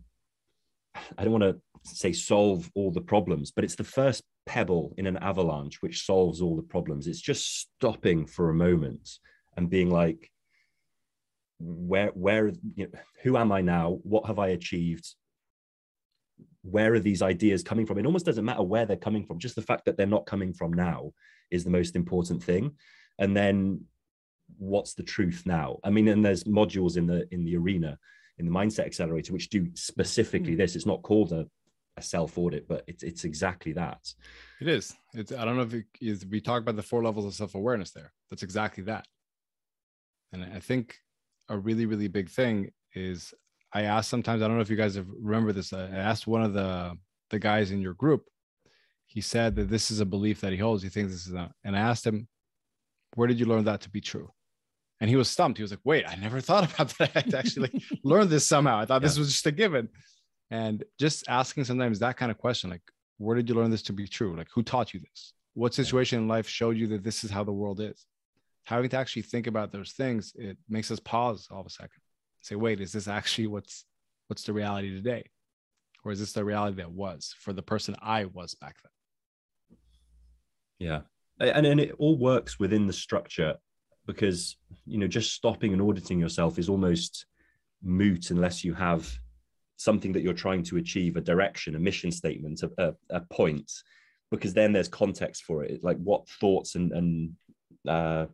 [1.16, 5.06] I don't want to say solve all the problems, but it's the first pebble in
[5.06, 7.06] an avalanche which solves all the problems.
[7.06, 9.08] It's just stopping for a moment
[9.56, 10.30] and being like,
[11.58, 13.98] where, where, you know, who am I now?
[14.02, 15.14] What have I achieved?
[16.62, 17.98] Where are these ideas coming from?
[17.98, 19.38] It almost doesn't matter where they're coming from.
[19.38, 21.12] Just the fact that they're not coming from now
[21.50, 22.72] is the most important thing
[23.20, 23.80] and then
[24.58, 27.96] what's the truth now i mean and there's modules in the in the arena
[28.38, 30.58] in the mindset accelerator which do specifically hmm.
[30.58, 31.46] this it's not called a
[32.00, 34.00] self audit but it's it's exactly that
[34.60, 37.24] it is it's i don't know if it is we talk about the four levels
[37.24, 39.06] of self-awareness there that's exactly that
[40.32, 40.96] and i think
[41.48, 43.32] a really really big thing is
[43.72, 46.42] i asked sometimes i don't know if you guys have remember this i asked one
[46.42, 46.96] of the
[47.30, 48.24] the guys in your group
[49.10, 50.84] he said that this is a belief that he holds.
[50.84, 51.50] He thinks this is not.
[51.64, 52.28] And I asked him,
[53.16, 54.30] where did you learn that to be true?
[55.00, 55.58] And he was stumped.
[55.58, 57.10] He was like, wait, I never thought about that.
[57.16, 58.78] I had to actually learned this somehow.
[58.78, 59.08] I thought yeah.
[59.08, 59.88] this was just a given.
[60.50, 62.82] And just asking sometimes that kind of question, like,
[63.18, 64.36] where did you learn this to be true?
[64.36, 65.32] Like, who taught you this?
[65.54, 68.06] What situation in life showed you that this is how the world is?
[68.64, 72.00] Having to actually think about those things, it makes us pause all of a second.
[72.40, 73.84] Say, wait, is this actually what's
[74.28, 75.24] what's the reality today?
[76.04, 79.78] Or is this the reality that was for the person I was back then?
[80.78, 81.00] Yeah.
[81.38, 83.56] And, and it all works within the structure
[84.06, 87.26] because, you know, just stopping and auditing yourself is almost
[87.82, 89.10] moot unless you have
[89.80, 93.72] something that you're trying to achieve, a direction, a mission statement, a, a, a point,
[94.30, 95.82] because then there's context for it.
[95.82, 97.32] Like what thoughts and, and
[97.88, 98.26] uh,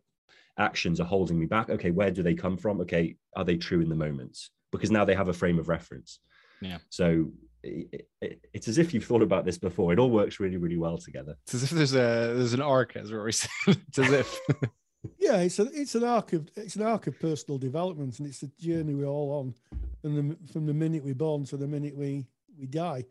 [0.59, 1.69] actions are holding me back?
[1.69, 2.81] Okay, where do they come from?
[2.81, 4.37] Okay, are they true in the moment?
[4.73, 6.19] Because now they have a frame of reference.
[6.59, 6.79] Yeah.
[6.89, 7.31] So
[7.63, 9.93] it, it, it's as if you've thought about this before.
[9.93, 11.37] It all works really, really well together.
[11.45, 13.49] It's as if there's a there's an arc, as Rory said.
[13.67, 14.39] it's as if.
[15.17, 18.43] yeah, it's a it's an arc of it's an arc of personal development, and it's
[18.43, 19.53] a journey we're all on,
[20.01, 22.25] from the from the minute we're born to the minute we
[22.57, 23.05] we die.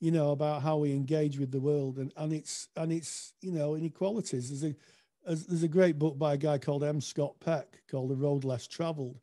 [0.00, 3.52] You know about how we engage with the world, and and it's and it's you
[3.52, 4.48] know inequalities.
[4.48, 4.76] There's a
[5.24, 7.00] there's a great book by a guy called M.
[7.00, 9.20] Scott Peck called The Road Less Traveled,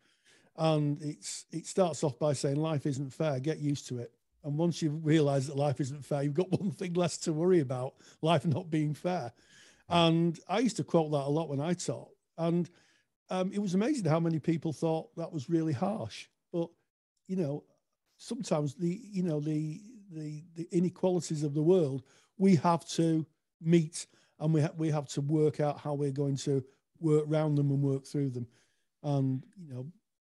[0.57, 3.39] and it's it starts off by saying life isn't fair.
[3.39, 6.71] Get used to it and once you realize that life isn't fair, you've got one
[6.71, 9.31] thing less to worry about life not being fair.
[9.89, 12.09] And I used to quote that a lot when I taught.
[12.37, 12.69] And
[13.29, 16.27] um, it was amazing how many people thought that was really harsh.
[16.51, 16.69] But,
[17.27, 17.63] you know,
[18.17, 22.03] sometimes the, you know, the, the, the inequalities of the world,
[22.37, 23.25] we have to
[23.61, 24.07] meet
[24.39, 26.63] and we, ha- we have to work out how we're going to
[26.99, 28.47] work around them and work through them.
[29.03, 29.87] And, you know,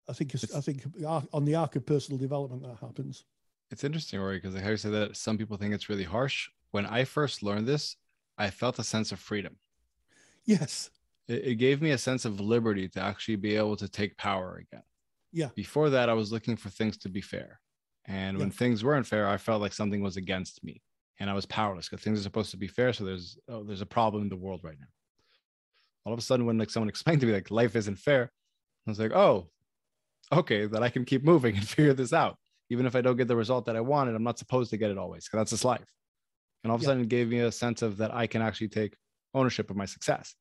[0.08, 0.84] I think, I think
[1.32, 3.24] on the arc of personal development, that happens
[3.70, 6.48] it's interesting, Rory, because like how you said that some people think it's really harsh.
[6.70, 7.96] When I first learned this,
[8.38, 9.56] I felt a sense of freedom.
[10.44, 10.90] Yes.
[11.28, 14.56] It, it gave me a sense of liberty to actually be able to take power
[14.56, 14.84] again.
[15.32, 15.48] Yeah.
[15.54, 17.60] Before that, I was looking for things to be fair.
[18.06, 18.44] And yeah.
[18.44, 20.82] when things weren't fair, I felt like something was against me
[21.18, 22.92] and I was powerless because things are supposed to be fair.
[22.92, 24.86] So there's oh, there's a problem in the world right now.
[26.04, 28.30] All of a sudden, when like someone explained to me like life isn't fair,
[28.86, 29.48] I was like, oh,
[30.32, 32.38] okay, that I can keep moving and figure this out
[32.70, 34.90] even if I don't get the result that I wanted, I'm not supposed to get
[34.90, 35.86] it always because that's just life.
[36.66, 36.88] And all of a yeah.
[36.88, 38.96] sudden, it gave me a sense of that I can actually take
[39.34, 40.34] ownership of my success,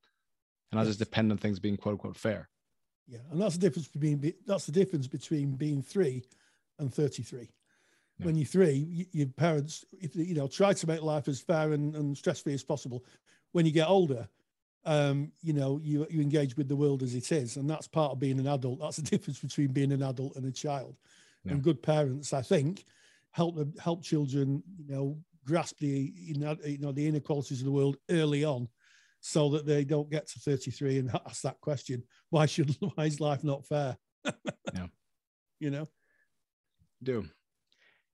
[0.72, 0.88] and yes.
[0.88, 2.50] just depend on things being quote unquote fair.
[3.08, 6.24] yeah, and that's the difference between that's the difference between being three
[6.80, 7.52] and thirty-three.
[8.18, 8.26] Yeah.
[8.26, 11.96] When you're three, you, your parents, you know, try to make life as fair and,
[11.96, 13.04] and stress-free as possible.
[13.52, 14.28] When you get older,
[14.86, 18.14] um, you know, you you engage with the world as it is, and that's part
[18.14, 18.80] of being an adult.
[18.80, 20.96] That's the difference between being an adult and a child.
[21.44, 21.54] Yeah.
[21.54, 22.86] And good parents, I think,
[23.32, 28.44] help help children, you know, grasp the you know, the inequalities of the world early
[28.44, 28.68] on,
[29.22, 33.20] so that they don't get to 33 and ask that question: Why should why is
[33.20, 33.98] life not fair?
[34.74, 34.88] yeah,
[35.60, 35.88] you know.
[37.04, 37.26] Do,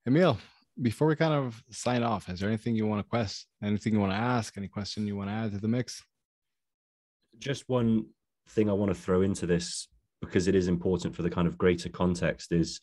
[0.05, 0.37] Emil,
[0.81, 3.47] before we kind of sign off, is there anything you want to quest?
[3.63, 4.57] Anything you want to ask?
[4.57, 6.03] Any question you want to add to the mix?
[7.39, 8.07] Just one
[8.49, 9.87] thing I want to throw into this
[10.21, 12.79] because it is important for the kind of greater context is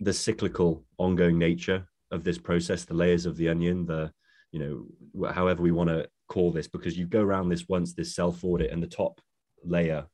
[0.00, 4.10] the cyclical ongoing nature of this process the layers of the onion the
[4.52, 8.14] you know however we want to call this because you go around this once this
[8.14, 9.20] self audit and the top
[9.64, 10.06] layer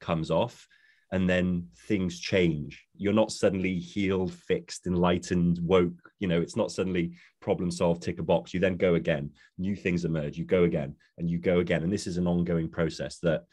[0.00, 0.66] comes off
[1.10, 2.86] and then things change.
[2.94, 8.18] You're not suddenly healed fixed enlightened woke you know it's not suddenly problem solved tick
[8.18, 8.52] a box.
[8.52, 9.30] You then go again.
[9.56, 10.36] New things emerge.
[10.36, 11.82] You go again and you go again.
[11.82, 13.44] And this is an ongoing process that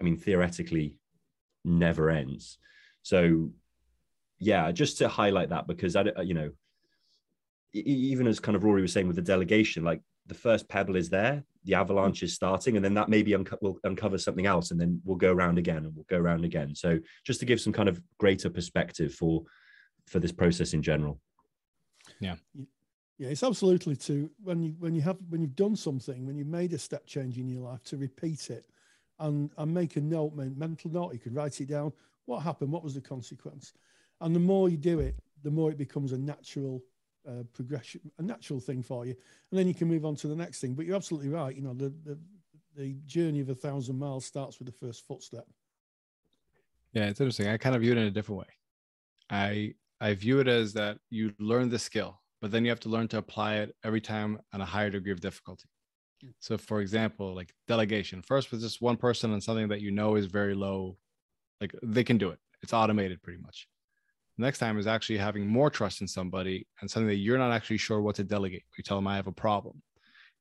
[0.00, 0.96] i mean theoretically
[1.64, 2.58] never ends.
[3.02, 3.50] So
[4.38, 6.50] yeah just to highlight that because i you know
[7.72, 11.08] even as kind of rory was saying with the delegation like the first pebble is
[11.08, 14.80] there the avalanche is starting and then that maybe unco- will uncover something else and
[14.80, 16.74] then we'll go around again and we'll go around again.
[16.74, 19.42] So just to give some kind of greater perspective for
[20.06, 21.20] for this process in general.
[22.18, 22.34] Yeah.
[23.18, 26.48] Yeah it's absolutely to when you when you have when you've done something when you've
[26.48, 28.66] made a step change in your life to repeat it
[29.20, 31.92] and and make a note mental note you can write it down
[32.24, 33.72] what happened what was the consequence?
[34.20, 36.82] And the more you do it the more it becomes a natural
[37.28, 39.14] uh, progression, a natural thing for you,
[39.50, 40.74] and then you can move on to the next thing.
[40.74, 41.54] But you're absolutely right.
[41.54, 42.18] You know, the the,
[42.76, 45.46] the journey of a thousand miles starts with the first footstep.
[46.92, 47.48] Yeah, it's interesting.
[47.48, 48.46] I kind of view it in a different way.
[49.30, 52.88] I I view it as that you learn the skill, but then you have to
[52.88, 55.68] learn to apply it every time on a higher degree of difficulty.
[56.38, 60.14] So, for example, like delegation, first with just one person on something that you know
[60.14, 60.96] is very low,
[61.60, 62.38] like they can do it.
[62.62, 63.66] It's automated pretty much
[64.38, 67.76] next time is actually having more trust in somebody and something that you're not actually
[67.78, 68.64] sure what to delegate.
[68.76, 69.82] You tell them I have a problem.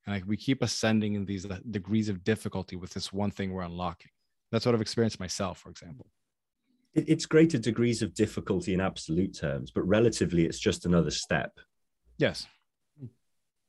[0.05, 3.51] And like we keep ascending in these uh, degrees of difficulty with this one thing
[3.51, 4.11] we're unlocking.
[4.51, 6.07] That's what I've experienced myself, for example.
[6.93, 11.51] It's greater degrees of difficulty in absolute terms, but relatively, it's just another step.
[12.17, 12.47] Yes.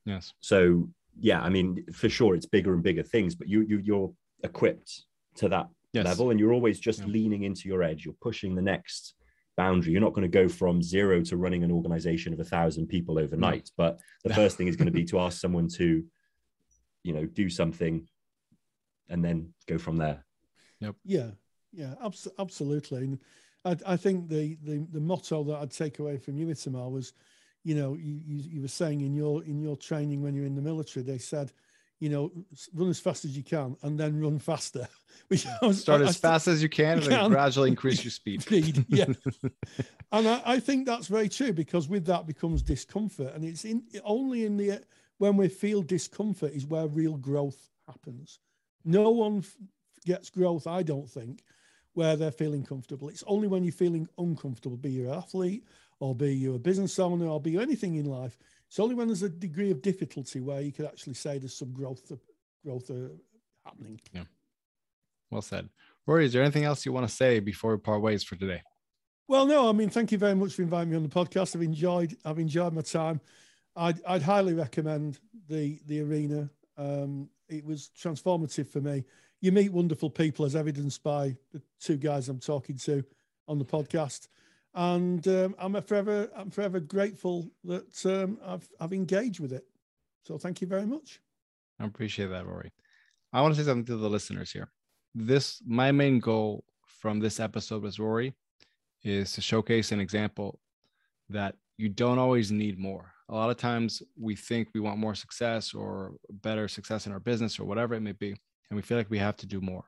[0.05, 0.33] Yes.
[0.41, 0.89] So
[1.21, 5.05] yeah, I mean, for sure, it's bigger and bigger things, but you you you're equipped
[5.37, 6.05] to that yes.
[6.05, 7.07] level, and you're always just yeah.
[7.07, 8.05] leaning into your edge.
[8.05, 9.15] You're pushing the next
[9.57, 9.93] boundary.
[9.93, 13.19] You're not going to go from zero to running an organization of a thousand people
[13.19, 13.71] overnight.
[13.79, 13.85] No.
[13.85, 16.05] But the first thing is going to be to ask someone to,
[17.03, 18.07] you know, do something
[19.09, 20.25] and then go from there.
[20.81, 20.97] Yep.
[21.05, 21.31] Yeah.
[21.73, 21.95] Yeah.
[22.05, 23.05] Abs- absolutely.
[23.05, 23.19] And
[23.65, 27.13] I, I think the, the, the motto that I'd take away from you, Itamar, was,
[27.65, 30.57] you know, you, you, you were saying in your, in your training when you're in
[30.57, 31.53] the military, they said,
[32.03, 32.33] you know,
[32.75, 34.89] run as fast as you can and then run faster.
[35.29, 38.43] Which was, start as fast as you can and then gradually increase your speed.
[38.43, 39.05] speed yeah.
[40.13, 43.33] and I, I, think that's very true because with that becomes discomfort.
[43.37, 44.81] And it's in only in the
[45.19, 48.41] when we feel discomfort is where real growth happens.
[48.85, 49.45] No one
[50.05, 51.45] gets growth, I don't think,
[51.93, 53.11] where they're feeling comfortable.
[53.11, 55.65] It's only when you're feeling uncomfortable, be you an athlete
[56.01, 58.37] or be you a business owner or be you anything in life,
[58.73, 61.75] it's only when there's a degree of difficulty where you could actually say there's some
[61.75, 62.11] growth
[62.65, 63.13] growth uh,
[63.67, 64.01] happening.
[64.15, 64.25] Yeah.
[65.31, 65.69] Well said.
[66.07, 68.63] Rory, is there anything else you want to say before we part ways for today?
[69.29, 71.55] Well, no, I mean, thank you very much for inviting me on the podcast.
[71.55, 73.21] I've enjoyed, I've enjoyed my time.
[73.77, 75.19] I'd, I'd highly recommend
[75.51, 76.49] the the arena.
[76.79, 79.05] Um, it was transformative for me.
[79.43, 83.05] You meet wonderful people, as evidenced by the two guys I'm talking to
[83.47, 84.29] on the podcast
[84.75, 89.65] and um, I'm forever I'm forever grateful that um, I've I've engaged with it.
[90.25, 91.21] So thank you very much.
[91.81, 92.73] I appreciate that, Rory.
[93.33, 94.71] I want to say something to the listeners here.
[95.15, 98.35] This my main goal from this episode with Rory
[99.03, 100.61] is to showcase an example
[101.29, 103.13] that you don't always need more.
[103.29, 107.21] A lot of times we think we want more success or better success in our
[107.21, 108.37] business or whatever it may be,
[108.71, 109.85] and we feel like we have to do more.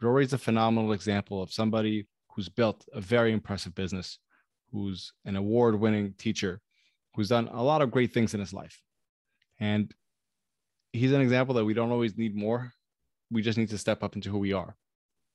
[0.00, 4.18] Rory is a phenomenal example of somebody who's built a very impressive business,
[4.72, 6.60] who's an award winning teacher,
[7.14, 8.80] who's done a lot of great things in his life.
[9.60, 9.92] And
[10.92, 12.72] he's an example that we don't always need more.
[13.30, 14.76] We just need to step up into who we are.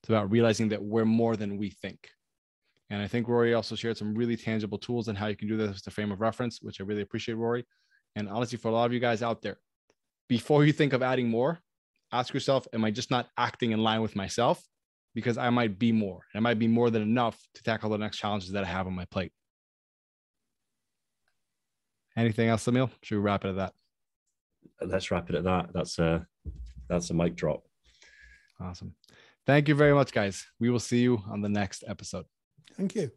[0.01, 2.09] It's about realizing that we're more than we think.
[2.89, 5.57] And I think Rory also shared some really tangible tools and how you can do
[5.57, 7.65] this as a frame of reference, which I really appreciate, Rory.
[8.15, 9.57] And honestly, for a lot of you guys out there,
[10.29, 11.59] before you think of adding more,
[12.11, 14.63] ask yourself, am I just not acting in line with myself?
[15.17, 16.19] Because I might be more.
[16.35, 18.93] I might be more than enough to tackle the next challenges that I have on
[18.93, 19.31] my plate.
[22.15, 22.91] Anything else, Emil?
[23.01, 23.73] Should we wrap it at that?
[24.79, 25.73] Let's wrap it at that.
[25.73, 26.27] That's a
[26.87, 27.63] that's a mic drop.
[28.61, 28.93] Awesome.
[29.47, 30.45] Thank you very much, guys.
[30.59, 32.25] We will see you on the next episode.
[32.75, 33.09] Thank you.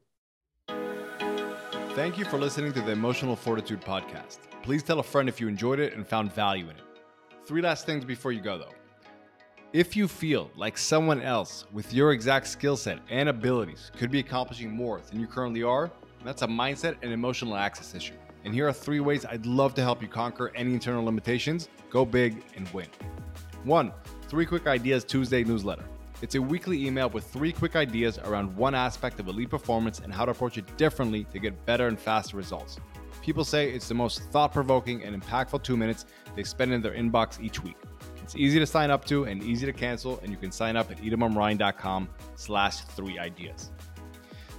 [1.94, 4.38] Thank you for listening to the Emotional Fortitude podcast.
[4.62, 6.84] Please tell a friend if you enjoyed it and found value in it.
[7.44, 8.72] Three last things before you go, though.
[9.73, 14.18] If you feel like someone else with your exact skill set and abilities could be
[14.18, 15.93] accomplishing more than you currently are,
[16.25, 18.14] that's a mindset and emotional access issue.
[18.45, 22.05] And here are three ways I'd love to help you conquer any internal limitations, go
[22.05, 22.89] big, and win.
[23.62, 23.93] One,
[24.27, 25.85] Three Quick Ideas Tuesday newsletter.
[26.21, 30.12] It's a weekly email with three quick ideas around one aspect of elite performance and
[30.12, 32.79] how to approach it differently to get better and faster results.
[33.23, 36.95] People say it's the most thought provoking and impactful two minutes they spend in their
[36.95, 37.77] inbox each week.
[38.31, 40.89] It's easy to sign up to and easy to cancel, and you can sign up
[40.93, 43.72] at itamarmarani.com slash three ideas.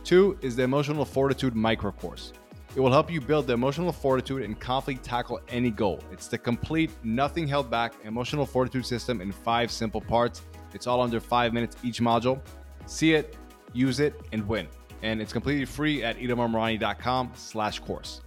[0.03, 2.33] Two is the Emotional Fortitude Micro Course.
[2.75, 6.01] It will help you build the emotional fortitude and confidently tackle any goal.
[6.11, 10.41] It's the complete, nothing held back emotional fortitude system in five simple parts.
[10.73, 12.41] It's all under five minutes each module.
[12.87, 13.37] See it,
[13.71, 14.67] use it, and win.
[15.01, 18.19] And it's completely free at itamarmarani.com slash course.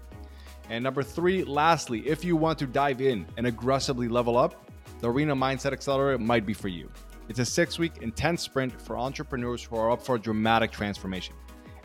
[0.71, 4.64] And number three, lastly, if you want to dive in and aggressively level up,
[5.05, 6.91] the Arena Mindset Accelerator might be for you.
[7.29, 11.35] It's a six week intense sprint for entrepreneurs who are up for a dramatic transformation.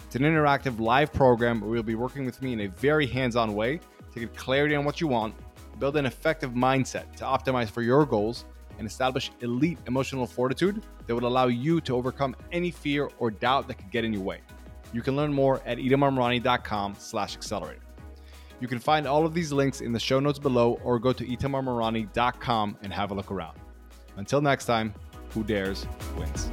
[0.05, 3.35] It's an interactive live program where you'll be working with me in a very hands
[3.35, 3.81] on way
[4.13, 5.35] to get clarity on what you want,
[5.79, 8.45] build an effective mindset to optimize for your goals,
[8.77, 13.67] and establish elite emotional fortitude that would allow you to overcome any fear or doubt
[13.67, 14.39] that could get in your way.
[14.93, 17.81] You can learn more at itamarmarani.com slash accelerator.
[18.59, 21.25] You can find all of these links in the show notes below or go to
[21.25, 23.57] itamarmarani.com and have a look around.
[24.17, 24.93] Until next time,
[25.29, 25.87] who dares
[26.17, 26.49] wins.